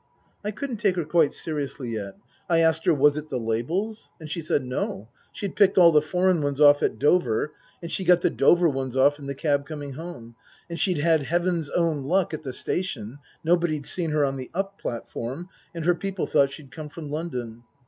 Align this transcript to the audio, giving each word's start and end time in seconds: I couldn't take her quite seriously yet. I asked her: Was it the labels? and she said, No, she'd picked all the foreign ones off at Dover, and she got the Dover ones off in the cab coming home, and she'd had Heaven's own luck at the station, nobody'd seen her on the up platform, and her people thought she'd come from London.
I 0.43 0.49
couldn't 0.49 0.77
take 0.77 0.95
her 0.95 1.05
quite 1.05 1.31
seriously 1.31 1.89
yet. 1.89 2.15
I 2.49 2.57
asked 2.57 2.85
her: 2.87 2.93
Was 2.95 3.17
it 3.17 3.29
the 3.29 3.37
labels? 3.39 4.09
and 4.19 4.31
she 4.31 4.41
said, 4.41 4.63
No, 4.63 5.09
she'd 5.31 5.55
picked 5.55 5.77
all 5.77 5.91
the 5.91 6.01
foreign 6.01 6.41
ones 6.41 6.59
off 6.59 6.81
at 6.81 6.97
Dover, 6.97 7.51
and 7.83 7.91
she 7.91 8.03
got 8.03 8.21
the 8.21 8.31
Dover 8.31 8.67
ones 8.67 8.97
off 8.97 9.19
in 9.19 9.27
the 9.27 9.35
cab 9.35 9.67
coming 9.67 9.93
home, 9.93 10.33
and 10.67 10.79
she'd 10.79 10.97
had 10.97 11.21
Heaven's 11.21 11.69
own 11.69 12.01
luck 12.01 12.33
at 12.33 12.41
the 12.41 12.51
station, 12.51 13.19
nobody'd 13.43 13.85
seen 13.85 14.09
her 14.09 14.25
on 14.25 14.37
the 14.37 14.49
up 14.55 14.79
platform, 14.79 15.49
and 15.71 15.85
her 15.85 15.93
people 15.93 16.25
thought 16.25 16.51
she'd 16.51 16.71
come 16.71 16.89
from 16.89 17.07
London. 17.07 17.61